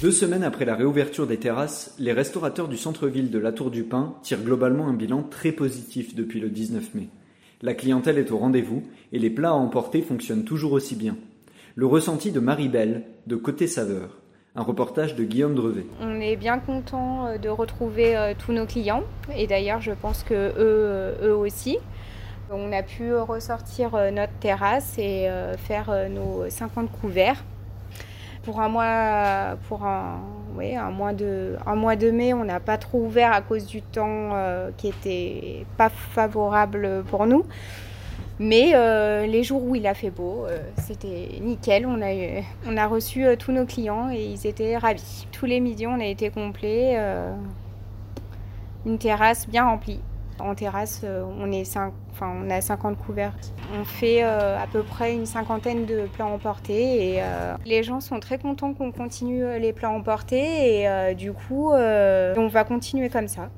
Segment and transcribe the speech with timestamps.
[0.00, 3.82] Deux semaines après la réouverture des terrasses, les restaurateurs du centre-ville de la Tour du
[3.82, 7.08] Pin tirent globalement un bilan très positif depuis le 19 mai.
[7.62, 11.16] La clientèle est au rendez-vous et les plats à emporter fonctionnent toujours aussi bien.
[11.74, 14.20] Le ressenti de Marie Belle de Côté Saveur.
[14.54, 15.86] Un reportage de Guillaume Drevet.
[16.00, 19.02] On est bien content euh, de retrouver euh, tous nos clients
[19.34, 21.76] et d'ailleurs je pense que eux, euh, eux aussi.
[22.52, 27.44] On a pu ressortir notre terrasse et faire nos 50 couverts.
[28.48, 29.56] Pour un mois,
[31.12, 34.30] de, mai, on n'a pas trop ouvert à cause du temps
[34.78, 37.44] qui était pas favorable pour nous.
[38.40, 41.86] Mais euh, les jours où il a fait beau, euh, c'était nickel.
[41.86, 45.26] On a, on a reçu euh, tous nos clients et ils étaient ravis.
[45.32, 46.96] Tous les midis, on a été complet.
[48.86, 50.00] une terrasse bien remplie.
[50.40, 51.04] En terrasse,
[52.12, 53.52] enfin, on a 50 couvertes.
[53.78, 57.22] On fait à peu près une cinquantaine de plats emportés et
[57.64, 62.64] les gens sont très contents qu'on continue les plats emportés et du coup, on va
[62.64, 63.50] continuer comme ça.